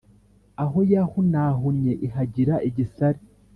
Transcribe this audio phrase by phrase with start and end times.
[0.63, 3.21] Aho yahunahunnye ihagira igisare